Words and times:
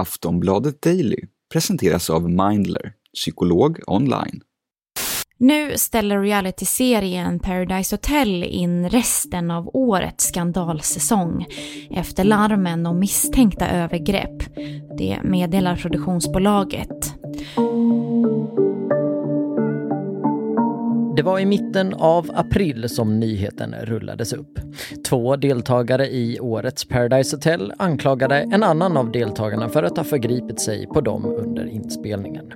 Aftonbladet 0.00 0.82
Daily 0.82 1.18
presenteras 1.52 2.10
av 2.10 2.30
Mindler, 2.30 2.92
psykolog 3.14 3.80
online. 3.86 4.40
Nu 5.38 5.78
ställer 5.78 6.20
realityserien 6.20 7.38
Paradise 7.38 7.96
Hotel 7.96 8.44
in 8.44 8.88
resten 8.88 9.50
av 9.50 9.70
årets 9.76 10.24
skandalsäsong 10.24 11.46
efter 11.90 12.24
larmen 12.24 12.86
om 12.86 12.98
misstänkta 12.98 13.68
övergrepp. 13.68 14.42
Det 14.98 15.18
meddelar 15.24 15.76
produktionsbolaget. 15.76 17.09
Det 21.20 21.24
var 21.24 21.38
i 21.38 21.46
mitten 21.46 21.94
av 21.94 22.30
april 22.34 22.88
som 22.88 23.20
nyheten 23.20 23.74
rullades 23.82 24.32
upp. 24.32 24.58
Två 25.04 25.36
deltagare 25.36 26.06
i 26.06 26.40
årets 26.40 26.84
Paradise 26.84 27.36
Hotel 27.36 27.72
anklagade 27.78 28.36
en 28.36 28.62
annan 28.62 28.96
av 28.96 29.12
deltagarna 29.12 29.68
för 29.68 29.82
att 29.82 29.96
ha 29.96 30.04
förgripit 30.04 30.60
sig 30.60 30.86
på 30.86 31.00
dem 31.00 31.24
under 31.24 31.66
inspelningen. 31.66 32.52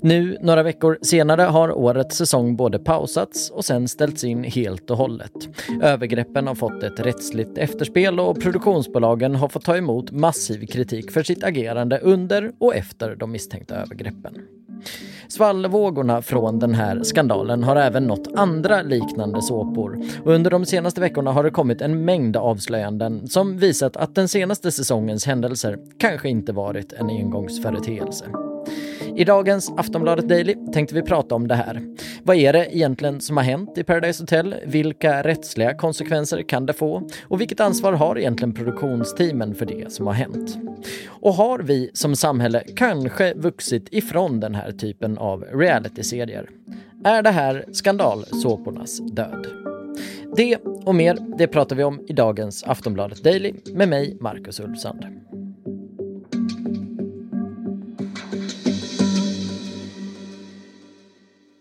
Nu, 0.00 0.36
några 0.40 0.62
veckor 0.62 0.98
senare, 1.02 1.42
har 1.42 1.78
årets 1.78 2.16
säsong 2.16 2.56
både 2.56 2.78
pausats 2.78 3.50
och 3.50 3.64
sen 3.64 3.88
ställts 3.88 4.24
in 4.24 4.44
helt 4.44 4.90
och 4.90 4.96
hållet. 4.96 5.48
Övergreppen 5.82 6.46
har 6.46 6.54
fått 6.54 6.82
ett 6.82 7.00
rättsligt 7.00 7.58
efterspel 7.58 8.20
och 8.20 8.40
produktionsbolagen 8.40 9.34
har 9.34 9.48
fått 9.48 9.64
ta 9.64 9.76
emot 9.76 10.10
massiv 10.10 10.66
kritik 10.66 11.10
för 11.10 11.22
sitt 11.22 11.44
agerande 11.44 11.98
under 11.98 12.52
och 12.58 12.74
efter 12.74 13.16
de 13.16 13.32
misstänkta 13.32 13.76
övergreppen. 13.76 14.34
Svallvågorna 15.28 16.22
från 16.22 16.58
den 16.58 16.74
här 16.74 17.02
skandalen 17.02 17.64
har 17.64 17.76
även 17.76 18.06
nått 18.06 18.28
andra 18.34 18.82
liknande 18.82 19.42
såpor 19.42 19.98
och 20.24 20.32
under 20.32 20.50
de 20.50 20.64
senaste 20.64 21.00
veckorna 21.00 21.32
har 21.32 21.44
det 21.44 21.50
kommit 21.50 21.80
en 21.80 22.04
mängd 22.04 22.36
avslöjanden 22.36 23.28
som 23.28 23.58
visat 23.58 23.96
att 23.96 24.14
den 24.14 24.28
senaste 24.28 24.72
säsongens 24.72 25.26
händelser 25.26 25.78
kanske 25.98 26.28
inte 26.28 26.52
varit 26.52 26.92
en 26.92 27.10
engångsföreteelse. 27.10 28.47
I 29.18 29.24
dagens 29.24 29.72
Aftonbladet 29.76 30.28
Daily 30.28 30.54
tänkte 30.72 30.94
vi 30.94 31.02
prata 31.02 31.34
om 31.34 31.48
det 31.48 31.54
här. 31.54 31.82
Vad 32.22 32.36
är 32.36 32.52
det 32.52 32.76
egentligen 32.76 33.20
som 33.20 33.36
har 33.36 33.44
hänt 33.44 33.78
i 33.78 33.84
Paradise 33.84 34.22
Hotel? 34.22 34.54
Vilka 34.66 35.22
rättsliga 35.22 35.74
konsekvenser 35.74 36.42
kan 36.42 36.66
det 36.66 36.72
få? 36.72 37.08
Och 37.22 37.40
vilket 37.40 37.60
ansvar 37.60 37.92
har 37.92 38.18
egentligen 38.18 38.54
produktionsteamen 38.54 39.54
för 39.54 39.66
det 39.66 39.92
som 39.92 40.06
har 40.06 40.14
hänt? 40.14 40.58
Och 41.06 41.34
har 41.34 41.58
vi 41.58 41.90
som 41.94 42.16
samhälle 42.16 42.62
kanske 42.76 43.34
vuxit 43.34 43.88
ifrån 43.90 44.40
den 44.40 44.54
här 44.54 44.72
typen 44.72 45.18
av 45.18 45.42
realityserier? 45.42 46.48
Är 47.04 47.22
det 47.22 47.30
här 47.30 47.64
skandalsåpornas 47.72 49.00
död? 49.00 49.46
Det 50.36 50.56
och 50.84 50.94
mer, 50.94 51.18
det 51.38 51.46
pratar 51.46 51.76
vi 51.76 51.84
om 51.84 52.00
i 52.08 52.12
dagens 52.12 52.64
Aftonbladet 52.64 53.24
Daily 53.24 53.54
med 53.72 53.88
mig, 53.88 54.16
Marcus 54.20 54.60
Ulfsand. 54.60 55.04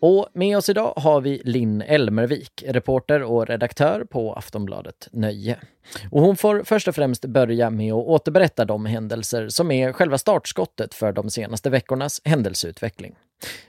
Och 0.01 0.27
med 0.33 0.57
oss 0.57 0.69
idag 0.69 0.93
har 0.95 1.21
vi 1.21 1.41
Linn 1.45 1.81
Elmervik, 1.81 2.63
reporter 2.67 3.23
och 3.23 3.47
redaktör 3.47 4.03
på 4.03 4.33
Aftonbladet 4.33 5.07
Nöje. 5.11 5.57
Och 6.11 6.21
hon 6.21 6.35
får 6.35 6.63
först 6.65 6.87
och 6.87 6.95
främst 6.95 7.25
börja 7.25 7.69
med 7.69 7.93
att 7.93 8.05
återberätta 8.05 8.65
de 8.65 8.85
händelser 8.85 9.49
som 9.49 9.71
är 9.71 9.93
själva 9.93 10.17
startskottet 10.17 10.93
för 10.93 11.11
de 11.11 11.29
senaste 11.29 11.69
veckornas 11.69 12.21
händelseutveckling. 12.25 13.15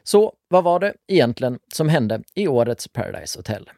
Så 0.02 0.32
vad 0.48 0.64
var 0.64 0.80
det 0.80 0.94
egentligen 1.08 1.58
som 1.74 1.88
hände 1.88 2.22
i 2.34 2.48
årets 2.48 2.88
Paradise 2.88 3.38
Hotel? 3.38 3.70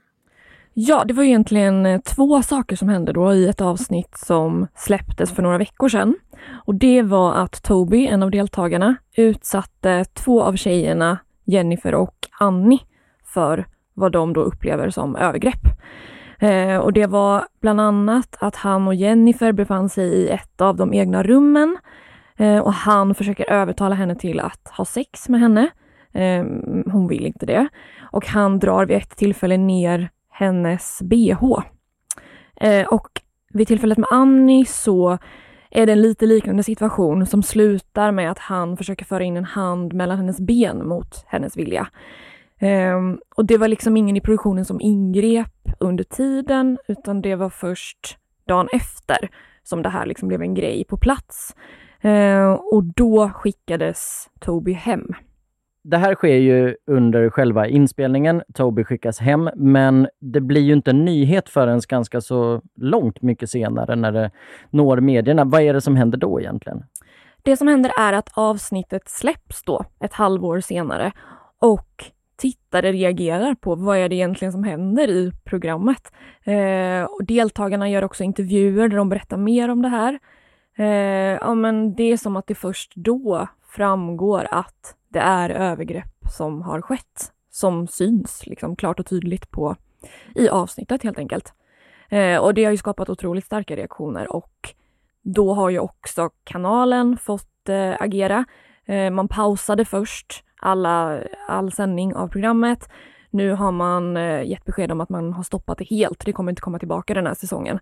Ja, 0.74 1.04
det 1.04 1.14
var 1.14 1.24
egentligen 1.24 1.86
eh, 1.86 2.00
två 2.00 2.42
saker 2.42 2.76
som 2.76 2.88
hände 2.88 3.12
då 3.12 3.34
i 3.34 3.48
ett 3.48 3.60
avsnitt 3.60 4.16
som 4.26 4.66
släpptes 4.74 5.32
för 5.32 5.42
några 5.42 5.58
veckor 5.58 5.88
sedan. 5.88 6.14
Och 6.66 6.74
det 6.74 7.02
var 7.02 7.34
att 7.34 7.62
Toby, 7.62 8.06
en 8.06 8.22
av 8.22 8.30
deltagarna, 8.30 8.96
utsatte 9.16 10.04
två 10.04 10.42
av 10.42 10.56
tjejerna 10.56 11.18
Jennifer 11.44 11.94
och 11.94 12.19
Annie 12.40 12.80
för 13.24 13.66
vad 13.94 14.12
de 14.12 14.32
då 14.32 14.40
upplever 14.40 14.90
som 14.90 15.16
övergrepp. 15.16 15.62
Eh, 16.38 16.76
och 16.76 16.92
det 16.92 17.06
var 17.06 17.44
bland 17.60 17.80
annat 17.80 18.36
att 18.40 18.56
han 18.56 18.86
och 18.86 18.94
Jennifer 18.94 19.52
befann 19.52 19.88
sig 19.88 20.08
i 20.08 20.28
ett 20.28 20.60
av 20.60 20.76
de 20.76 20.94
egna 20.94 21.22
rummen 21.22 21.78
eh, 22.36 22.58
och 22.58 22.72
han 22.72 23.14
försöker 23.14 23.50
övertala 23.50 23.94
henne 23.94 24.14
till 24.14 24.40
att 24.40 24.68
ha 24.76 24.84
sex 24.84 25.28
med 25.28 25.40
henne. 25.40 25.70
Eh, 26.12 26.44
hon 26.92 27.08
vill 27.08 27.26
inte 27.26 27.46
det. 27.46 27.68
Och 28.12 28.26
han 28.26 28.58
drar 28.58 28.86
vid 28.86 28.96
ett 28.96 29.16
tillfälle 29.16 29.56
ner 29.56 30.10
hennes 30.30 31.02
bh. 31.02 31.42
Eh, 32.56 32.86
och 32.86 33.08
vid 33.52 33.68
tillfället 33.68 33.98
med 33.98 34.08
Annie 34.10 34.64
så 34.64 35.18
är 35.70 35.86
det 35.86 35.92
en 35.92 36.02
lite 36.02 36.26
liknande 36.26 36.62
situation 36.62 37.26
som 37.26 37.42
slutar 37.42 38.12
med 38.12 38.30
att 38.30 38.38
han 38.38 38.76
försöker 38.76 39.04
föra 39.04 39.24
in 39.24 39.36
en 39.36 39.44
hand 39.44 39.92
mellan 39.92 40.16
hennes 40.16 40.40
ben 40.40 40.88
mot 40.88 41.24
hennes 41.26 41.56
vilja. 41.56 41.88
Um, 42.60 43.20
och 43.36 43.44
det 43.44 43.56
var 43.56 43.68
liksom 43.68 43.96
ingen 43.96 44.16
i 44.16 44.20
produktionen 44.20 44.64
som 44.64 44.80
ingrep 44.80 45.72
under 45.80 46.04
tiden, 46.04 46.78
utan 46.88 47.22
det 47.22 47.34
var 47.34 47.50
först 47.50 48.18
dagen 48.46 48.68
efter 48.72 49.30
som 49.62 49.82
det 49.82 49.88
här 49.88 50.06
liksom 50.06 50.28
blev 50.28 50.42
en 50.42 50.54
grej 50.54 50.84
på 50.84 50.96
plats. 50.96 51.54
Uh, 52.04 52.50
och 52.52 52.84
då 52.84 53.30
skickades 53.34 54.28
Toby 54.40 54.72
hem. 54.72 55.06
Det 55.82 55.96
här 55.96 56.14
sker 56.14 56.36
ju 56.36 56.76
under 56.86 57.30
själva 57.30 57.66
inspelningen. 57.66 58.42
Toby 58.54 58.84
skickas 58.84 59.18
hem, 59.18 59.50
men 59.56 60.08
det 60.20 60.40
blir 60.40 60.60
ju 60.60 60.72
inte 60.72 60.90
en 60.90 61.04
nyhet 61.04 61.48
förrän 61.48 61.80
ganska 61.88 62.20
så 62.20 62.62
långt 62.76 63.22
mycket 63.22 63.50
senare 63.50 63.96
när 63.96 64.12
det 64.12 64.30
når 64.70 65.00
medierna. 65.00 65.44
Vad 65.44 65.62
är 65.62 65.74
det 65.74 65.80
som 65.80 65.96
händer 65.96 66.18
då 66.18 66.40
egentligen? 66.40 66.84
Det 67.42 67.56
som 67.56 67.68
händer 67.68 67.92
är 67.98 68.12
att 68.12 68.30
avsnittet 68.34 69.08
släpps 69.08 69.62
då 69.62 69.84
ett 70.00 70.12
halvår 70.12 70.60
senare 70.60 71.12
och 71.58 72.04
tittare 72.36 72.92
reagerar 72.92 73.54
på 73.54 73.74
vad 73.74 73.98
är 73.98 74.08
det 74.08 74.14
egentligen 74.14 74.52
som 74.52 74.64
händer 74.64 75.08
i 75.08 75.32
programmet. 75.44 76.12
Eh, 76.44 77.02
och 77.02 77.24
deltagarna 77.24 77.90
gör 77.90 78.04
också 78.04 78.24
intervjuer 78.24 78.88
där 78.88 78.96
de 78.96 79.08
berättar 79.08 79.36
mer 79.36 79.68
om 79.68 79.82
det 79.82 79.88
här. 79.88 80.18
Eh, 80.76 81.38
ja, 81.40 81.54
men 81.54 81.94
det 81.94 82.12
är 82.12 82.16
som 82.16 82.36
att 82.36 82.46
det 82.46 82.54
först 82.54 82.92
då 82.96 83.48
framgår 83.68 84.46
att 84.50 84.96
det 85.12 85.18
är 85.18 85.50
övergrepp 85.50 86.28
som 86.30 86.62
har 86.62 86.80
skett, 86.80 87.32
som 87.50 87.88
syns 87.88 88.46
liksom 88.46 88.76
klart 88.76 89.00
och 89.00 89.06
tydligt 89.06 89.50
på, 89.50 89.76
i 90.34 90.48
avsnittet 90.48 91.02
helt 91.02 91.18
enkelt. 91.18 91.52
Eh, 92.08 92.38
och 92.38 92.54
det 92.54 92.64
har 92.64 92.70
ju 92.70 92.76
skapat 92.76 93.10
otroligt 93.10 93.44
starka 93.44 93.76
reaktioner 93.76 94.32
och 94.32 94.74
då 95.22 95.54
har 95.54 95.70
ju 95.70 95.78
också 95.78 96.30
kanalen 96.44 97.16
fått 97.16 97.68
eh, 97.68 97.94
agera. 97.98 98.44
Eh, 98.84 99.10
man 99.10 99.28
pausade 99.28 99.84
först 99.84 100.44
alla, 100.60 101.20
all 101.48 101.72
sändning 101.72 102.14
av 102.14 102.28
programmet. 102.28 102.88
Nu 103.30 103.52
har 103.52 103.72
man 103.72 104.16
eh, 104.16 104.42
gett 104.42 104.64
besked 104.64 104.92
om 104.92 105.00
att 105.00 105.08
man 105.08 105.32
har 105.32 105.42
stoppat 105.42 105.78
det 105.78 105.84
helt. 105.84 106.24
Det 106.24 106.32
kommer 106.32 106.52
inte 106.52 106.62
komma 106.62 106.78
tillbaka 106.78 107.14
den 107.14 107.26
här 107.26 107.34
säsongen. 107.34 107.78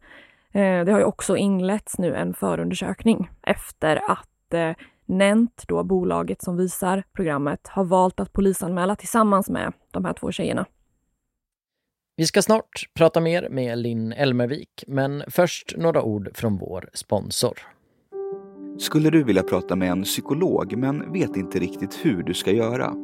Eh, 0.53 0.85
det 0.85 0.93
har 0.93 0.99
ju 0.99 1.05
också 1.05 1.37
inletts 1.37 1.99
nu 1.99 2.15
en 2.15 2.35
förundersökning 2.35 3.31
efter 3.43 4.11
att 4.11 4.55
eh, 4.55 4.73
Nent, 5.09 5.65
då 5.69 5.85
bolaget 5.85 6.43
som 6.43 6.57
visar 6.57 7.05
programmet, 7.13 7.69
har 7.69 7.85
valt 7.85 8.21
att 8.21 8.33
polisanmäla 8.33 8.97
tillsammans 8.97 9.49
med 9.49 9.73
de 9.91 10.05
här 10.05 10.13
två 10.13 10.33
tjejerna. 10.33 10.67
Vi 12.17 12.27
ska 12.27 12.43
snart 12.43 12.89
prata 12.95 13.21
mer 13.21 13.49
med 13.51 13.79
Linn 13.79 14.13
Elmervik, 14.13 14.85
men 14.87 15.23
först 15.29 15.75
några 15.77 16.03
ord 16.03 16.31
från 16.35 16.57
vår 16.57 16.91
sponsor. 16.93 17.59
Skulle 18.79 19.11
du 19.11 19.25
vilja 19.25 19.43
prata 19.43 19.77
med 19.77 19.91
en 19.91 20.03
psykolog 20.03 20.77
men 20.77 21.13
vet 21.13 21.37
inte 21.37 21.59
riktigt 21.59 21.99
hur 22.03 22.23
du 22.23 22.35
ska 22.35 22.53
göra? 22.53 22.95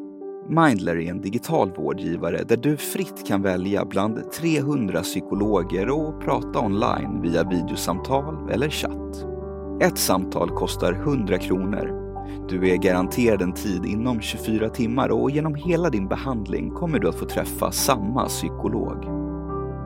Mindler 0.49 0.97
är 0.97 1.11
en 1.11 1.21
digital 1.21 1.73
vårdgivare 1.73 2.43
där 2.45 2.57
du 2.57 2.77
fritt 2.77 3.27
kan 3.27 3.43
välja 3.43 3.85
bland 3.85 4.33
300 4.33 5.03
psykologer 5.03 5.91
och 5.91 6.23
prata 6.23 6.61
online 6.61 7.23
via 7.23 7.45
videosamtal 7.45 8.51
eller 8.51 8.71
chatt. 8.71 9.34
Ett 9.81 9.99
samtal 9.99 10.51
kostar 10.51 10.93
100 10.93 11.39
kronor. 11.39 12.01
Du 12.49 12.69
är 12.71 12.77
garanterad 12.77 13.43
en 13.43 13.53
tid 13.53 13.87
inom 13.87 14.21
24 14.21 14.69
timmar 14.69 15.09
och 15.09 15.31
genom 15.31 15.55
hela 15.55 15.91
din 15.91 16.09
behandling 16.09 16.71
kommer 16.71 16.99
du 16.99 17.09
att 17.09 17.15
få 17.15 17.25
träffa 17.25 17.73
samma 17.73 18.27
psykolog. 18.27 19.05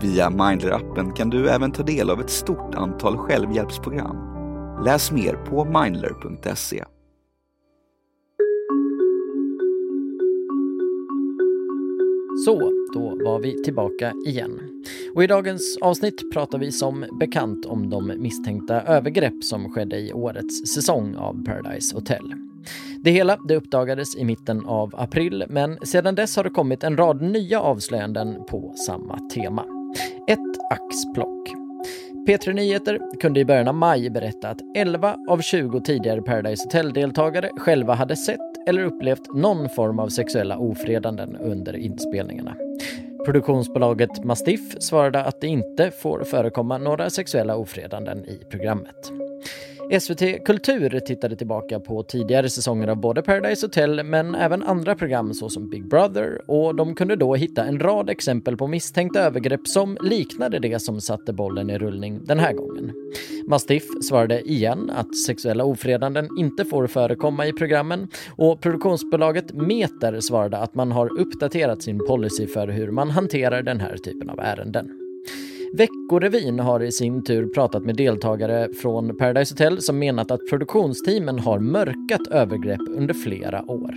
Via 0.02 0.30
Mindler-appen 0.30 1.12
kan 1.12 1.30
du 1.30 1.48
även 1.48 1.72
ta 1.72 1.82
del 1.82 2.10
av 2.10 2.20
ett 2.20 2.30
stort 2.30 2.74
antal 2.74 3.16
självhjälpsprogram. 3.16 4.16
Läs 4.84 5.12
mer 5.12 5.34
på 5.34 5.64
mindler.se. 5.64 6.84
Så, 12.44 12.72
då 12.94 13.24
var 13.24 13.40
vi 13.40 13.62
tillbaka 13.64 14.12
igen. 14.26 14.60
Och 15.14 15.24
i 15.24 15.26
dagens 15.26 15.78
avsnitt 15.80 16.32
pratar 16.32 16.58
vi 16.58 16.72
som 16.72 17.04
bekant 17.20 17.66
om 17.66 17.90
de 17.90 18.06
misstänkta 18.06 18.82
övergrepp 18.82 19.44
som 19.44 19.72
skedde 19.72 19.98
i 19.98 20.12
årets 20.12 20.74
säsong 20.74 21.14
av 21.14 21.44
Paradise 21.44 21.96
Hotel. 21.96 22.32
Det 23.00 23.10
hela 23.10 23.36
det 23.48 23.56
uppdagades 23.56 24.16
i 24.16 24.24
mitten 24.24 24.66
av 24.66 24.94
april, 24.96 25.44
men 25.48 25.78
sedan 25.82 26.14
dess 26.14 26.36
har 26.36 26.44
det 26.44 26.50
kommit 26.50 26.84
en 26.84 26.96
rad 26.96 27.22
nya 27.22 27.60
avslöjanden 27.60 28.44
på 28.48 28.74
samma 28.86 29.18
tema. 29.18 29.64
Ett 30.28 30.72
axplock. 30.72 31.67
P3 32.28 32.52
Nyheter 32.52 33.00
kunde 33.20 33.40
i 33.40 33.44
början 33.44 33.68
av 33.68 33.74
maj 33.74 34.10
berätta 34.10 34.48
att 34.48 34.58
11 34.76 35.16
av 35.28 35.40
20 35.40 35.80
tidigare 35.80 36.22
Paradise 36.22 36.64
Hotel-deltagare 36.64 37.50
själva 37.56 37.94
hade 37.94 38.16
sett 38.16 38.68
eller 38.68 38.82
upplevt 38.82 39.34
någon 39.34 39.68
form 39.68 39.98
av 39.98 40.08
sexuella 40.08 40.58
ofredanden 40.58 41.36
under 41.36 41.76
inspelningarna. 41.76 42.56
Produktionsbolaget 43.24 44.24
Mastiff 44.24 44.76
svarade 44.80 45.24
att 45.24 45.40
det 45.40 45.46
inte 45.46 45.90
får 45.90 46.24
förekomma 46.24 46.78
några 46.78 47.10
sexuella 47.10 47.56
ofredanden 47.56 48.24
i 48.24 48.40
programmet. 48.50 49.12
SVT 49.90 50.44
Kultur 50.44 51.00
tittade 51.00 51.36
tillbaka 51.36 51.80
på 51.80 52.02
tidigare 52.02 52.48
säsonger 52.48 52.88
av 52.88 52.96
både 52.96 53.22
Paradise 53.22 53.66
Hotel 53.66 54.02
men 54.04 54.34
även 54.34 54.62
andra 54.62 54.94
program 54.94 55.34
såsom 55.34 55.68
Big 55.68 55.88
Brother 55.88 56.50
och 56.50 56.74
de 56.74 56.94
kunde 56.94 57.16
då 57.16 57.34
hitta 57.34 57.64
en 57.64 57.80
rad 57.80 58.10
exempel 58.10 58.56
på 58.56 58.66
misstänkta 58.66 59.20
övergrepp 59.20 59.68
som 59.68 59.98
liknade 60.00 60.58
det 60.58 60.82
som 60.82 61.00
satte 61.00 61.32
bollen 61.32 61.70
i 61.70 61.78
rullning 61.78 62.20
den 62.24 62.38
här 62.38 62.52
gången. 62.52 62.92
Mastiff 63.46 63.84
svarade 64.02 64.40
igen 64.40 64.90
att 64.90 65.16
sexuella 65.16 65.64
ofredanden 65.64 66.28
inte 66.38 66.64
får 66.64 66.86
förekomma 66.86 67.46
i 67.46 67.52
programmen 67.52 68.08
och 68.36 68.60
produktionsbolaget 68.60 69.54
Meter 69.54 70.20
svarade 70.20 70.58
att 70.58 70.74
man 70.74 70.92
har 70.92 71.20
uppdaterat 71.20 71.82
sin 71.82 71.98
policy 71.98 72.46
för 72.46 72.68
hur 72.68 72.90
man 72.90 73.10
hanterar 73.10 73.62
den 73.62 73.80
här 73.80 73.96
typen 73.96 74.30
av 74.30 74.40
ärenden. 74.40 75.07
Veckorevyn 75.72 76.60
har 76.60 76.82
i 76.82 76.92
sin 76.92 77.24
tur 77.24 77.46
pratat 77.46 77.84
med 77.84 77.96
deltagare 77.96 78.68
från 78.82 79.16
Paradise 79.16 79.54
Hotel 79.54 79.82
som 79.82 79.98
menat 79.98 80.30
att 80.30 80.48
produktionsteamen 80.50 81.38
har 81.38 81.58
mörkat 81.58 82.26
övergrepp 82.30 82.80
under 82.90 83.14
flera 83.14 83.70
år. 83.70 83.94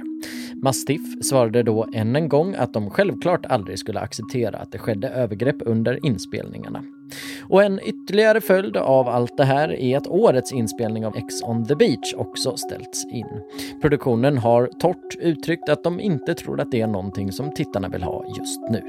Mastiff 0.64 1.02
svarade 1.22 1.64
då 1.64 1.88
än 1.94 2.16
en 2.16 2.30
gång 2.30 2.56
att 2.56 2.74
de 2.74 2.90
självklart 2.90 3.46
aldrig 3.46 3.80
skulle 3.80 4.00
acceptera 4.00 4.58
att 4.58 4.72
det 4.72 4.78
skedde 4.78 5.10
övergrepp 5.10 5.56
under 5.66 6.06
inspelningarna. 6.06 6.84
Och 7.50 7.64
en 7.64 7.80
ytterligare 7.84 8.42
följd 8.42 8.78
av 8.78 9.08
allt 9.08 9.38
det 9.38 9.44
här 9.46 9.74
är 9.74 9.98
att 9.98 10.08
årets 10.08 10.52
inspelning 10.52 11.06
av 11.06 11.16
X 11.18 11.44
on 11.44 11.66
the 11.66 11.76
beach 11.76 12.14
också 12.18 12.58
ställts 12.58 13.06
in. 13.14 13.42
Produktionen 13.82 14.38
har 14.38 14.70
torrt 14.80 15.16
uttryckt 15.20 15.70
att 15.70 15.84
de 15.84 16.00
inte 16.00 16.34
tror 16.34 16.62
att 16.62 16.72
det 16.72 16.82
är 16.82 16.88
någonting 16.88 17.32
som 17.32 17.52
tittarna 17.52 17.90
vill 17.90 18.04
ha 18.04 18.26
just 18.38 18.62
nu. 18.70 18.82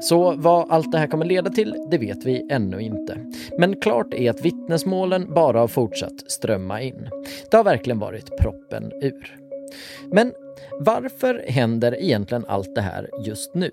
Så 0.00 0.34
vad 0.36 0.70
allt 0.70 0.92
det 0.92 0.98
här 0.98 1.06
kommer 1.06 1.24
leda 1.24 1.50
till, 1.50 1.74
det 1.90 1.98
vet 1.98 2.24
vi 2.24 2.46
ännu 2.50 2.80
inte. 2.80 3.18
Men 3.58 3.76
klart 3.76 4.14
är 4.14 4.30
att 4.30 4.44
vittnesmålen 4.44 5.34
bara 5.34 5.60
har 5.60 5.68
fortsatt 5.68 6.30
strömma 6.30 6.82
in. 6.82 7.08
Det 7.50 7.56
har 7.56 7.64
verkligen 7.64 7.98
varit 7.98 8.38
proppen 8.38 8.92
ur. 9.02 9.36
Men 10.12 10.32
varför 10.72 11.44
händer 11.48 12.02
egentligen 12.02 12.44
allt 12.48 12.74
det 12.74 12.80
här 12.80 13.08
just 13.26 13.54
nu? 13.54 13.70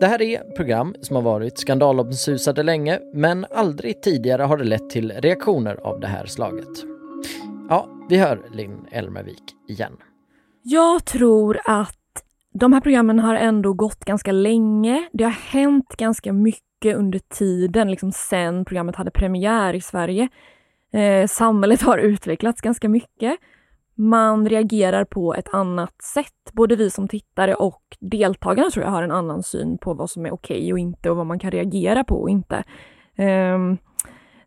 Det 0.00 0.06
här 0.06 0.22
är 0.22 0.54
program 0.56 0.94
som 1.00 1.16
har 1.16 1.22
varit 1.22 1.58
skandalomsusade 1.58 2.62
länge, 2.62 3.00
men 3.14 3.46
aldrig 3.50 4.02
tidigare 4.02 4.42
har 4.42 4.56
det 4.56 4.64
lett 4.64 4.90
till 4.90 5.12
reaktioner 5.12 5.74
av 5.74 6.00
det 6.00 6.06
här 6.06 6.26
slaget. 6.26 6.84
Ja, 7.68 7.88
vi 8.08 8.16
hör 8.16 8.42
Linn 8.52 8.86
Elmervik 8.92 9.42
igen. 9.68 9.96
Jag 10.62 11.04
tror 11.04 11.60
att 11.64 11.97
de 12.54 12.72
här 12.72 12.80
programmen 12.80 13.18
har 13.18 13.34
ändå 13.34 13.72
gått 13.72 14.04
ganska 14.04 14.32
länge. 14.32 15.08
Det 15.12 15.24
har 15.24 15.30
hänt 15.30 15.96
ganska 15.96 16.32
mycket 16.32 16.96
under 16.96 17.18
tiden, 17.18 17.90
liksom 17.90 18.12
sen 18.12 18.64
programmet 18.64 18.96
hade 18.96 19.10
premiär 19.10 19.74
i 19.74 19.80
Sverige. 19.80 20.28
Eh, 20.92 21.26
samhället 21.26 21.82
har 21.82 21.98
utvecklats 21.98 22.60
ganska 22.60 22.88
mycket. 22.88 23.36
Man 23.94 24.48
reagerar 24.48 25.04
på 25.04 25.34
ett 25.34 25.54
annat 25.54 26.02
sätt. 26.02 26.52
Både 26.52 26.76
vi 26.76 26.90
som 26.90 27.08
tittare 27.08 27.54
och 27.54 27.82
deltagarna 28.00 28.70
tror 28.70 28.84
jag 28.84 28.92
har 28.92 29.02
en 29.02 29.10
annan 29.10 29.42
syn 29.42 29.78
på 29.78 29.94
vad 29.94 30.10
som 30.10 30.26
är 30.26 30.30
okej 30.32 30.58
okay 30.58 30.72
och 30.72 30.78
inte 30.78 31.10
och 31.10 31.16
vad 31.16 31.26
man 31.26 31.38
kan 31.38 31.50
reagera 31.50 32.04
på 32.04 32.14
och 32.22 32.30
inte. 32.30 32.64
Eh, 33.16 33.58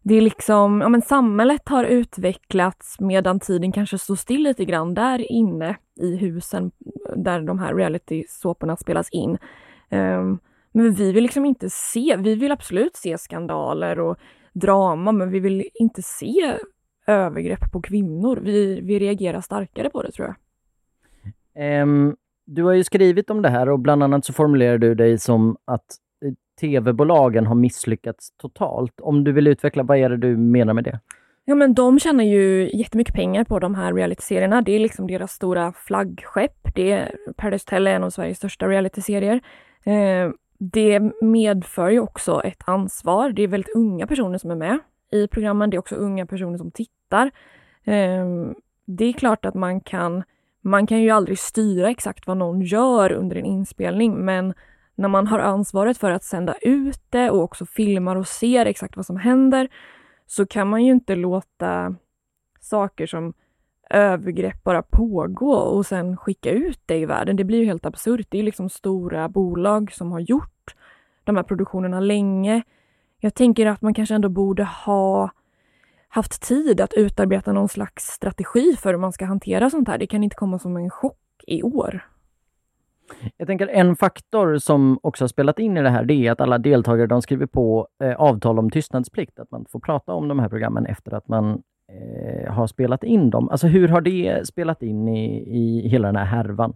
det 0.03 0.15
är 0.15 0.21
liksom, 0.21 0.81
ja 0.81 0.89
men 0.89 1.01
samhället 1.01 1.69
har 1.69 1.83
utvecklats 1.83 3.00
medan 3.00 3.39
tiden 3.39 3.71
kanske 3.71 3.98
står 3.98 4.15
still 4.15 4.44
lite 4.44 4.65
grann 4.65 4.94
där 4.94 5.31
inne 5.31 5.77
i 6.01 6.15
husen 6.15 6.71
där 7.15 7.42
de 7.42 7.59
här 7.59 7.75
reality-såporna 7.75 8.77
spelas 8.77 9.09
in. 9.09 9.38
Um, 9.89 10.39
men 10.71 10.94
vi 10.94 11.12
vill 11.12 11.24
liksom 11.24 11.45
inte 11.45 11.69
se, 11.69 12.15
vi 12.19 12.36
vill 12.36 12.51
absolut 12.51 12.95
se 12.95 13.18
skandaler 13.18 14.00
och 14.00 14.18
drama 14.53 15.12
men 15.12 15.31
vi 15.31 15.39
vill 15.39 15.63
inte 15.74 16.01
se 16.01 16.57
övergrepp 17.07 17.71
på 17.71 17.81
kvinnor. 17.81 18.39
Vi, 18.44 18.81
vi 18.81 19.00
reagerar 19.00 19.42
starkare 19.42 19.89
på 19.89 20.01
det 20.03 20.12
tror 20.12 20.27
jag. 20.27 21.83
Um, 21.83 22.15
du 22.45 22.63
har 22.63 22.74
ju 22.74 22.83
skrivit 22.83 23.30
om 23.30 23.42
det 23.42 23.50
här 23.50 23.69
och 23.69 23.80
bland 23.80 24.03
annat 24.03 24.25
så 24.25 24.33
formulerar 24.33 24.77
du 24.77 24.95
dig 24.95 25.18
som 25.18 25.57
att 25.65 25.86
tv-bolagen 26.61 27.45
har 27.45 27.55
misslyckats 27.55 28.31
totalt. 28.37 29.01
Om 29.01 29.23
du 29.23 29.31
vill 29.31 29.47
utveckla, 29.47 29.83
vad 29.83 29.97
är 29.97 30.09
det 30.09 30.17
du 30.17 30.37
menar 30.37 30.73
med 30.73 30.83
det? 30.83 30.99
Ja 31.45 31.55
men 31.55 31.73
de 31.73 31.99
tjänar 31.99 32.23
ju 32.23 32.69
jättemycket 32.73 33.15
pengar 33.15 33.43
på 33.43 33.59
de 33.59 33.75
här 33.75 33.93
realityserierna. 33.93 34.61
Det 34.61 34.71
är 34.71 34.79
liksom 34.79 35.07
deras 35.07 35.31
stora 35.31 35.73
flaggskepp. 35.73 36.75
Det 36.75 36.91
är, 36.91 37.15
Paradise 37.37 37.65
Hotel 37.65 37.87
är 37.87 37.95
en 37.95 38.03
av 38.03 38.09
Sveriges 38.09 38.37
största 38.37 38.67
realityserier. 38.67 39.41
Eh, 39.83 40.31
det 40.57 41.01
medför 41.21 41.89
ju 41.89 41.99
också 41.99 42.41
ett 42.43 42.61
ansvar. 42.65 43.29
Det 43.29 43.41
är 43.41 43.47
väldigt 43.47 43.75
unga 43.75 44.07
personer 44.07 44.37
som 44.37 44.51
är 44.51 44.55
med 44.55 44.79
i 45.11 45.27
programmen. 45.27 45.69
Det 45.69 45.77
är 45.77 45.79
också 45.79 45.95
unga 45.95 46.25
personer 46.25 46.57
som 46.57 46.71
tittar. 46.71 47.31
Eh, 47.83 48.25
det 48.85 49.05
är 49.05 49.13
klart 49.13 49.45
att 49.45 49.55
man 49.55 49.81
kan, 49.81 50.23
man 50.61 50.87
kan 50.87 51.01
ju 51.01 51.09
aldrig 51.09 51.39
styra 51.39 51.89
exakt 51.89 52.27
vad 52.27 52.37
någon 52.37 52.61
gör 52.61 53.11
under 53.11 53.35
en 53.35 53.45
inspelning, 53.45 54.25
men 54.25 54.53
när 54.95 55.09
man 55.09 55.27
har 55.27 55.39
ansvaret 55.39 55.97
för 55.97 56.11
att 56.11 56.23
sända 56.23 56.55
ut 56.61 57.01
det 57.09 57.29
och 57.29 57.41
också 57.41 57.65
filmar 57.65 58.15
och 58.15 58.27
ser 58.27 58.65
exakt 58.65 58.95
vad 58.95 59.05
som 59.05 59.17
händer 59.17 59.69
så 60.27 60.45
kan 60.45 60.69
man 60.69 60.85
ju 60.85 60.91
inte 60.91 61.15
låta 61.15 61.95
saker 62.59 63.07
som 63.07 63.33
övergrepp 63.89 64.63
bara 64.63 64.81
pågå 64.81 65.51
och 65.51 65.85
sen 65.85 66.17
skicka 66.17 66.51
ut 66.51 66.81
det 66.85 66.97
i 66.97 67.05
världen. 67.05 67.35
Det 67.35 67.43
blir 67.43 67.59
ju 67.59 67.65
helt 67.65 67.85
absurt. 67.85 68.27
Det 68.29 68.39
är 68.39 68.43
liksom 68.43 68.69
stora 68.69 69.29
bolag 69.29 69.91
som 69.91 70.11
har 70.11 70.19
gjort 70.19 70.75
de 71.23 71.35
här 71.35 71.43
produktionerna 71.43 71.99
länge. 71.99 72.63
Jag 73.19 73.33
tänker 73.33 73.65
att 73.65 73.81
man 73.81 73.93
kanske 73.93 74.15
ändå 74.15 74.29
borde 74.29 74.63
ha 74.63 75.31
haft 76.07 76.41
tid 76.41 76.81
att 76.81 76.93
utarbeta 76.93 77.53
någon 77.53 77.69
slags 77.69 78.03
strategi 78.03 78.75
för 78.75 78.93
hur 78.93 78.99
man 78.99 79.13
ska 79.13 79.25
hantera 79.25 79.69
sånt 79.69 79.88
här. 79.88 79.97
Det 79.97 80.07
kan 80.07 80.23
inte 80.23 80.35
komma 80.35 80.59
som 80.59 80.77
en 80.77 80.89
chock 80.89 81.43
i 81.47 81.63
år. 81.63 82.10
Jag 83.37 83.47
tänker 83.47 83.67
en 83.67 83.95
faktor 83.95 84.57
som 84.57 84.99
också 85.03 85.23
har 85.23 85.27
spelat 85.27 85.59
in 85.59 85.77
i 85.77 85.81
det 85.81 85.89
här, 85.89 86.05
det 86.05 86.13
är 86.13 86.31
att 86.31 86.41
alla 86.41 86.57
deltagare 86.57 87.07
de 87.07 87.21
skriver 87.21 87.45
på 87.45 87.87
eh, 88.03 88.15
avtal 88.15 88.59
om 88.59 88.69
tystnadsplikt, 88.69 89.39
att 89.39 89.51
man 89.51 89.65
får 89.69 89.79
prata 89.79 90.13
om 90.13 90.27
de 90.27 90.39
här 90.39 90.49
programmen 90.49 90.85
efter 90.85 91.13
att 91.13 91.27
man 91.27 91.61
eh, 91.91 92.53
har 92.53 92.67
spelat 92.67 93.03
in 93.03 93.29
dem. 93.29 93.49
Alltså 93.49 93.67
hur 93.67 93.87
har 93.87 94.01
det 94.01 94.47
spelat 94.47 94.83
in 94.83 95.07
i, 95.07 95.43
i 95.57 95.89
hela 95.89 96.07
den 96.07 96.15
här 96.15 96.25
härvan? 96.25 96.74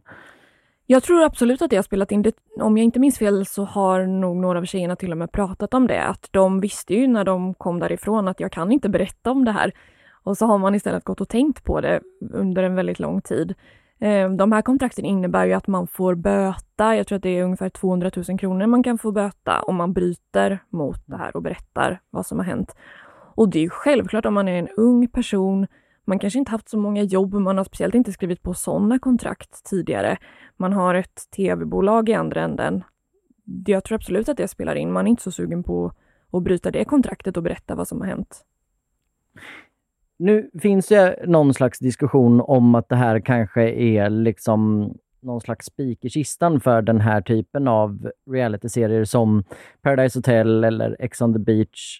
Jag 0.87 1.03
tror 1.03 1.23
absolut 1.23 1.61
att 1.61 1.69
det 1.69 1.75
har 1.75 1.83
spelat 1.83 2.11
in. 2.11 2.21
Det, 2.21 2.35
om 2.59 2.77
jag 2.77 2.83
inte 2.83 2.99
minns 2.99 3.17
fel 3.17 3.45
så 3.45 3.63
har 3.63 4.05
nog 4.05 4.37
några 4.37 4.59
av 4.59 4.65
tjejerna 4.65 4.95
till 4.95 5.11
och 5.11 5.17
med 5.17 5.31
pratat 5.31 5.73
om 5.73 5.87
det, 5.87 6.03
att 6.03 6.27
de 6.31 6.59
visste 6.59 6.93
ju 6.93 7.07
när 7.07 7.23
de 7.23 7.53
kom 7.53 7.79
därifrån 7.79 8.27
att 8.27 8.39
jag 8.39 8.51
kan 8.51 8.71
inte 8.71 8.89
berätta 8.89 9.31
om 9.31 9.45
det 9.45 9.51
här. 9.51 9.71
Och 10.23 10.37
så 10.37 10.45
har 10.45 10.57
man 10.57 10.75
istället 10.75 11.03
gått 11.03 11.21
och 11.21 11.29
tänkt 11.29 11.63
på 11.63 11.81
det 11.81 12.01
under 12.33 12.63
en 12.63 12.75
väldigt 12.75 12.99
lång 12.99 13.21
tid. 13.21 13.53
Ehm, 14.05 14.37
de 14.37 14.51
här 14.51 14.61
kontrakten 14.61 15.05
innebär 15.05 15.45
ju 15.45 15.53
att 15.53 15.67
man 15.67 15.87
får 15.87 16.15
böta, 16.15 16.95
jag 16.95 17.07
tror 17.07 17.15
att 17.15 17.23
det 17.23 17.37
är 17.37 17.43
ungefär 17.43 17.69
200 17.69 18.11
000 18.29 18.39
kronor 18.39 18.67
man 18.67 18.83
kan 18.83 18.97
få 18.97 19.11
böta 19.11 19.61
om 19.61 19.75
man 19.75 19.93
bryter 19.93 20.63
mot 20.69 21.07
det 21.07 21.17
här 21.17 21.35
och 21.35 21.41
berättar 21.41 22.01
vad 22.09 22.25
som 22.25 22.37
har 22.37 22.45
hänt. 22.45 22.75
Och 23.35 23.49
det 23.49 23.59
är 23.59 23.63
ju 23.63 23.69
självklart 23.69 24.25
om 24.25 24.33
man 24.33 24.47
är 24.47 24.59
en 24.59 24.67
ung 24.67 25.07
person, 25.07 25.67
man 26.05 26.19
kanske 26.19 26.39
inte 26.39 26.51
haft 26.51 26.69
så 26.69 26.77
många 26.77 27.03
jobb, 27.03 27.33
man 27.33 27.57
har 27.57 27.63
speciellt 27.63 27.95
inte 27.95 28.11
skrivit 28.11 28.41
på 28.41 28.53
sådana 28.53 28.99
kontrakt 28.99 29.63
tidigare. 29.63 30.17
Man 30.57 30.73
har 30.73 30.95
ett 30.95 31.31
tv-bolag 31.35 32.09
i 32.09 32.13
andra 32.13 32.41
änden. 32.41 32.83
Jag 33.65 33.83
tror 33.83 33.95
absolut 33.95 34.29
att 34.29 34.37
det 34.37 34.47
spelar 34.47 34.75
in. 34.75 34.91
Man 34.91 35.07
är 35.07 35.09
inte 35.09 35.23
så 35.23 35.31
sugen 35.31 35.63
på 35.63 35.91
att 36.31 36.43
bryta 36.43 36.71
det 36.71 36.85
kontraktet 36.85 37.37
och 37.37 37.43
berätta 37.43 37.75
vad 37.75 37.87
som 37.87 38.01
har 38.01 38.07
hänt. 38.07 38.45
Nu 40.17 40.49
finns 40.61 40.87
det 40.87 41.19
någon 41.27 41.53
slags 41.53 41.79
diskussion 41.79 42.41
om 42.41 42.75
att 42.75 42.89
det 42.89 42.95
här 42.95 43.19
kanske 43.19 43.69
är 43.69 44.09
liksom 44.09 44.93
någon 45.21 45.41
slags 45.41 45.65
spik 45.65 46.05
i 46.05 46.09
kistan 46.09 46.59
för 46.59 46.81
den 46.81 47.01
här 47.01 47.21
typen 47.21 47.67
av 47.67 48.11
realityserier 48.31 49.03
som 49.03 49.43
Paradise 49.81 50.19
Hotel 50.19 50.63
eller 50.63 50.95
Ex 50.99 51.21
on 51.21 51.33
the 51.33 51.39
beach. 51.39 51.99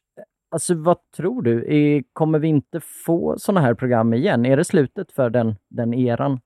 Alltså 0.52 0.76
vad 0.76 0.98
tror 1.18 1.42
du? 1.42 2.04
Kommer 2.14 2.40
vi 2.40 2.48
inte 2.48 2.80
få 3.06 3.36
sådana 3.38 3.62
här 3.62 3.74
program 3.74 4.14
igen? 4.14 4.46
Är 4.46 4.58
det 4.58 4.66
slutet 4.66 5.12
för 5.12 5.30
den, 5.30 5.56
den 5.70 5.94
eran? 5.94 6.40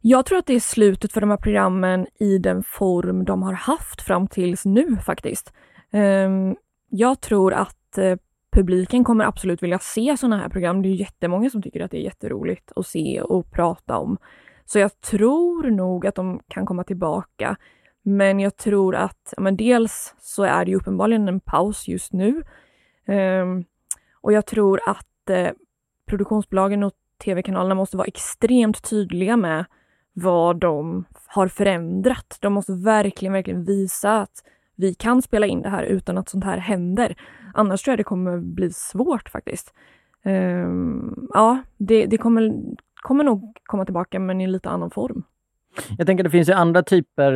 Jag 0.00 0.26
tror 0.26 0.38
att 0.38 0.46
det 0.46 0.54
är 0.54 0.60
slutet 0.60 1.12
för 1.12 1.20
de 1.20 1.30
här 1.30 1.36
programmen 1.36 2.06
i 2.20 2.38
den 2.38 2.62
form 2.62 3.24
de 3.24 3.42
har 3.42 3.52
haft 3.52 4.02
fram 4.02 4.26
tills 4.26 4.64
nu 4.64 4.96
faktiskt. 4.96 5.52
Ehm, 5.90 6.56
jag 6.88 7.20
tror 7.20 7.52
att 7.52 7.98
eh, 7.98 8.16
publiken 8.50 9.04
kommer 9.04 9.24
absolut 9.24 9.62
vilja 9.62 9.78
se 9.78 10.16
sådana 10.16 10.38
här 10.38 10.48
program. 10.48 10.82
Det 10.82 10.88
är 10.88 10.94
jättemånga 10.94 11.50
som 11.50 11.62
tycker 11.62 11.80
att 11.80 11.90
det 11.90 11.98
är 11.98 12.02
jätteroligt 12.02 12.72
att 12.76 12.86
se 12.86 13.22
och 13.22 13.50
prata 13.50 13.98
om. 13.98 14.18
Så 14.64 14.78
jag 14.78 15.00
tror 15.00 15.70
nog 15.70 16.06
att 16.06 16.14
de 16.14 16.40
kan 16.48 16.66
komma 16.66 16.84
tillbaka. 16.84 17.56
Men 18.02 18.40
jag 18.40 18.56
tror 18.56 18.94
att, 18.94 19.34
men 19.38 19.56
dels 19.56 20.14
så 20.20 20.42
är 20.42 20.64
det 20.64 20.70
ju 20.70 20.76
uppenbarligen 20.76 21.28
en 21.28 21.40
paus 21.40 21.88
just 21.88 22.12
nu. 22.12 22.42
Um, 23.06 23.64
och 24.20 24.32
jag 24.32 24.46
tror 24.46 24.80
att 24.86 25.30
eh, 25.30 25.50
produktionsbolagen 26.06 26.82
och 26.82 26.92
tv-kanalerna 27.24 27.74
måste 27.74 27.96
vara 27.96 28.06
extremt 28.06 28.90
tydliga 28.90 29.36
med 29.36 29.64
vad 30.12 30.56
de 30.56 31.04
har 31.26 31.48
förändrat. 31.48 32.38
De 32.40 32.52
måste 32.52 32.72
verkligen, 32.72 33.32
verkligen 33.32 33.64
visa 33.64 34.20
att 34.20 34.44
vi 34.80 34.94
kan 34.94 35.22
spela 35.22 35.46
in 35.46 35.62
det 35.62 35.68
här 35.68 35.82
utan 35.82 36.18
att 36.18 36.28
sånt 36.28 36.44
här 36.44 36.58
händer. 36.58 37.16
Annars 37.54 37.82
tror 37.82 37.92
jag 37.92 37.98
det 37.98 38.04
kommer 38.04 38.38
bli 38.38 38.70
svårt 38.72 39.28
faktiskt. 39.28 39.74
Um, 40.24 41.28
ja, 41.34 41.58
det, 41.78 42.06
det 42.06 42.18
kommer, 42.18 42.52
kommer 43.02 43.24
nog 43.24 43.56
komma 43.64 43.84
tillbaka 43.84 44.18
men 44.18 44.40
i 44.40 44.46
lite 44.46 44.70
annan 44.70 44.90
form. 44.90 45.24
Jag 45.98 46.06
tänker 46.06 46.24
det 46.24 46.30
finns 46.30 46.48
ju 46.48 46.52
andra 46.52 46.82
typer, 46.82 47.32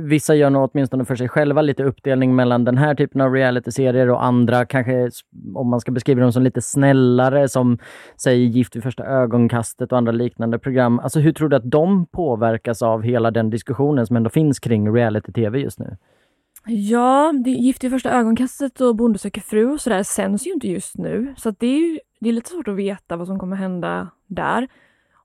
vissa 0.00 0.34
gör 0.34 0.50
nog 0.50 0.70
åtminstone 0.72 1.04
för 1.04 1.16
sig 1.16 1.28
själva 1.28 1.62
lite 1.62 1.84
uppdelning 1.84 2.36
mellan 2.36 2.64
den 2.64 2.78
här 2.78 2.94
typen 2.94 3.20
av 3.20 3.32
realityserier 3.32 4.10
och 4.10 4.24
andra, 4.24 4.66
kanske 4.66 5.10
om 5.54 5.68
man 5.70 5.80
ska 5.80 5.92
beskriva 5.92 6.20
dem 6.20 6.32
som 6.32 6.42
lite 6.42 6.62
snällare 6.62 7.48
som 7.48 7.78
säger 8.16 8.46
Gift 8.46 8.76
vid 8.76 8.82
första 8.82 9.04
ögonkastet 9.04 9.92
och 9.92 9.98
andra 9.98 10.12
liknande 10.12 10.58
program. 10.58 10.98
Alltså 10.98 11.20
hur 11.20 11.32
tror 11.32 11.48
du 11.48 11.56
att 11.56 11.70
de 11.70 12.06
påverkas 12.06 12.82
av 12.82 13.02
hela 13.02 13.30
den 13.30 13.50
diskussionen 13.50 14.06
som 14.06 14.16
ändå 14.16 14.30
finns 14.30 14.58
kring 14.58 14.94
reality-tv 14.94 15.58
just 15.58 15.78
nu? 15.78 15.96
Ja, 16.70 17.32
det, 17.44 17.50
Gift 17.50 17.84
vid 17.84 17.90
första 17.90 18.10
ögonkastet 18.10 18.80
och 18.80 18.96
Bonde 18.96 19.18
söker 19.18 19.40
fru 19.40 19.72
och 19.72 19.80
sådär 19.80 20.02
sänds 20.02 20.46
ju 20.46 20.52
inte 20.52 20.68
just 20.68 20.98
nu. 20.98 21.34
Så 21.36 21.50
det 21.50 21.66
är 21.66 21.78
ju 21.78 22.00
det 22.20 22.28
är 22.28 22.32
lite 22.32 22.50
svårt 22.50 22.68
att 22.68 22.76
veta 22.76 23.16
vad 23.16 23.26
som 23.26 23.38
kommer 23.38 23.56
hända 23.56 24.10
där. 24.26 24.68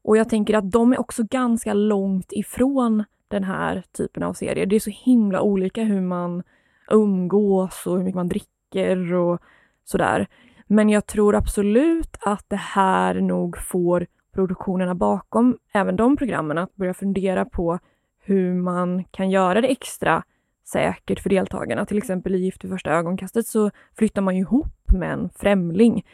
Och 0.02 0.18
jag 0.18 0.30
tänker 0.30 0.58
att 0.58 0.72
de 0.72 0.94
är 0.94 1.00
också 1.00 1.24
ganska 1.24 1.74
långt 1.74 2.32
ifrån 2.32 3.04
den 3.28 3.44
här 3.44 3.84
typen 3.98 4.24
av 4.24 4.34
serier. 4.34 4.66
Det 4.66 4.76
är 4.76 4.80
så 4.80 4.90
himla 4.90 5.42
olika 5.42 5.84
hur 5.84 6.02
man 6.02 6.44
umgås 6.92 7.88
och 7.88 7.98
hur 7.98 8.04
mycket 8.04 8.16
man 8.16 8.30
dricker 8.30 9.14
och 9.14 9.42
sådär. 9.84 10.28
Men 10.68 10.90
jag 10.90 11.06
tror 11.06 11.36
absolut 11.36 12.18
att 12.22 12.46
det 12.48 12.56
här 12.56 13.22
nog 13.22 13.58
får 13.58 14.08
produktionerna 14.34 14.96
bakom 14.96 15.58
även 15.74 15.96
de 15.96 16.18
programmen 16.18 16.58
att 16.58 16.76
börja 16.76 16.94
fundera 16.94 17.46
på 17.46 17.80
hur 18.20 18.54
man 18.54 19.04
kan 19.04 19.30
göra 19.30 19.62
det 19.62 19.68
extra 19.68 20.24
säkert 20.64 21.20
för 21.20 21.30
deltagarna. 21.30 21.86
Till 21.86 21.98
exempel 21.98 22.36
i 22.36 22.38
Gift 22.38 22.64
vid 22.64 22.72
första 22.72 22.92
ögonkastet 22.92 23.48
så 23.48 23.72
flyttar 23.98 24.22
man 24.22 24.36
ju 24.36 24.42
ihop 24.42 24.92
med 24.94 25.14
en 25.14 25.30
främling. 25.30 26.06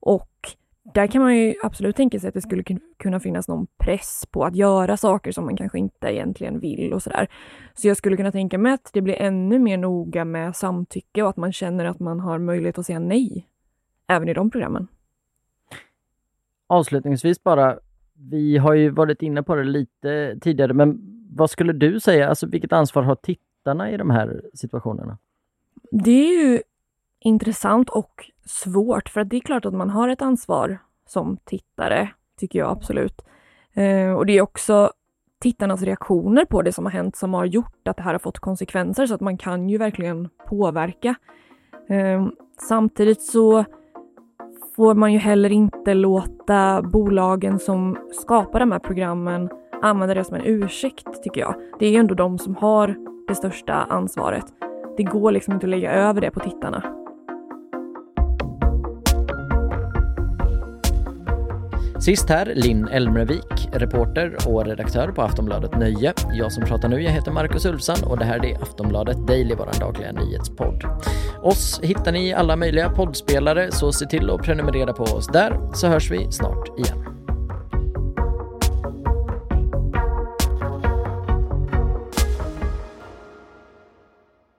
Och 0.00 0.30
där 0.94 1.06
kan 1.06 1.22
man 1.22 1.36
ju 1.36 1.54
absolut 1.62 1.96
tänka 1.96 2.20
sig 2.20 2.28
att 2.28 2.34
det 2.34 2.40
skulle 2.40 2.64
kunna 2.98 3.20
finnas 3.20 3.48
någon 3.48 3.66
press 3.78 4.26
på 4.30 4.44
att 4.44 4.56
göra 4.56 4.96
saker 4.96 5.32
som 5.32 5.44
man 5.44 5.56
kanske 5.56 5.78
inte 5.78 6.06
egentligen 6.06 6.60
vill 6.60 6.92
och 6.92 7.02
sådär. 7.02 7.28
Så 7.74 7.88
jag 7.88 7.96
skulle 7.96 8.16
kunna 8.16 8.32
tänka 8.32 8.58
mig 8.58 8.72
att 8.72 8.90
det 8.92 9.00
blir 9.00 9.14
ännu 9.14 9.58
mer 9.58 9.76
noga 9.76 10.24
med 10.24 10.56
samtycke 10.56 11.22
och 11.22 11.28
att 11.28 11.36
man 11.36 11.52
känner 11.52 11.84
att 11.84 12.00
man 12.00 12.20
har 12.20 12.38
möjlighet 12.38 12.78
att 12.78 12.86
säga 12.86 12.98
nej. 12.98 13.46
Även 14.06 14.28
i 14.28 14.34
de 14.34 14.50
programmen. 14.50 14.88
Avslutningsvis 16.66 17.42
bara, 17.42 17.78
vi 18.14 18.56
har 18.56 18.74
ju 18.74 18.90
varit 18.90 19.22
inne 19.22 19.42
på 19.42 19.54
det 19.54 19.64
lite 19.64 20.38
tidigare, 20.40 20.74
men 20.74 20.98
vad 21.32 21.50
skulle 21.50 21.72
du 21.72 22.00
säga, 22.00 22.28
alltså 22.28 22.46
vilket 22.46 22.72
ansvar 22.72 23.02
har 23.02 23.14
tittarna 23.14 23.49
i 23.66 23.96
de 23.96 24.10
här 24.10 24.42
situationerna? 24.54 25.18
Det 25.90 26.10
är 26.10 26.42
ju 26.42 26.62
intressant 27.20 27.90
och 27.90 28.30
svårt 28.44 29.08
för 29.08 29.20
att 29.20 29.28
det 29.28 29.36
är 29.36 29.40
klart 29.40 29.64
att 29.64 29.74
man 29.74 29.90
har 29.90 30.08
ett 30.08 30.22
ansvar 30.22 30.78
som 31.06 31.36
tittare, 31.44 32.08
tycker 32.36 32.58
jag 32.58 32.70
absolut. 32.70 33.22
Eh, 33.72 34.12
och 34.12 34.26
det 34.26 34.38
är 34.38 34.42
också 34.42 34.92
tittarnas 35.38 35.82
reaktioner 35.82 36.44
på 36.44 36.62
det 36.62 36.72
som 36.72 36.84
har 36.84 36.92
hänt 36.92 37.16
som 37.16 37.34
har 37.34 37.44
gjort 37.44 37.88
att 37.88 37.96
det 37.96 38.02
här 38.02 38.12
har 38.12 38.18
fått 38.18 38.38
konsekvenser 38.38 39.06
så 39.06 39.14
att 39.14 39.20
man 39.20 39.38
kan 39.38 39.68
ju 39.68 39.78
verkligen 39.78 40.28
påverka. 40.46 41.14
Eh, 41.88 42.26
samtidigt 42.68 43.22
så 43.22 43.64
får 44.76 44.94
man 44.94 45.12
ju 45.12 45.18
heller 45.18 45.52
inte 45.52 45.94
låta 45.94 46.82
bolagen 46.82 47.58
som 47.58 47.96
skapar 48.12 48.60
de 48.60 48.72
här 48.72 48.78
programmen 48.78 49.50
använda 49.82 50.14
det 50.14 50.24
som 50.24 50.36
en 50.36 50.46
ursäkt, 50.46 51.22
tycker 51.22 51.40
jag. 51.40 51.54
Det 51.78 51.86
är 51.86 51.90
ju 51.90 51.96
ändå 51.96 52.14
de 52.14 52.38
som 52.38 52.56
har 52.56 52.96
det 53.30 53.34
största 53.34 53.74
ansvaret. 53.74 54.44
Det 54.96 55.02
går 55.02 55.32
liksom 55.32 55.54
inte 55.54 55.66
att 55.66 55.70
lägga 55.70 55.92
över 55.92 56.20
det 56.20 56.30
på 56.30 56.40
tittarna. 56.40 56.96
Sist 62.00 62.28
här 62.28 62.52
Linn 62.54 62.88
Elmrevik, 62.88 63.68
reporter 63.72 64.36
och 64.46 64.66
redaktör 64.66 65.08
på 65.08 65.22
Aftonbladet 65.22 65.78
Nöje. 65.78 66.12
Jag 66.32 66.52
som 66.52 66.64
pratar 66.64 66.88
nu, 66.88 67.02
jag 67.02 67.10
heter 67.10 67.32
Marcus 67.32 67.66
Ulfsson 67.66 68.10
och 68.10 68.18
det 68.18 68.24
här 68.24 68.46
är 68.46 68.62
Aftonbladet 68.62 69.26
Daily, 69.26 69.54
vår 69.54 69.80
dagliga 69.80 70.12
nyhetspodd. 70.12 70.84
Oss 71.42 71.80
hittar 71.82 72.12
ni 72.12 72.28
i 72.28 72.34
alla 72.34 72.56
möjliga 72.56 72.90
poddspelare, 72.90 73.72
så 73.72 73.92
se 73.92 74.06
till 74.06 74.30
att 74.30 74.42
prenumerera 74.42 74.92
på 74.92 75.04
oss 75.04 75.26
där, 75.26 75.70
så 75.74 75.86
hörs 75.86 76.10
vi 76.10 76.32
snart 76.32 76.78
igen. 76.78 77.09